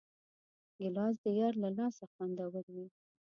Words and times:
ګیلاس 0.77 1.15
د 1.23 1.25
یار 1.39 1.53
له 1.63 1.69
لاسه 1.77 2.03
خوندور 2.13 2.53
وي. 2.73 2.87